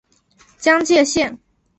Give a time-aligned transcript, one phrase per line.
[0.57, 1.37] 江界线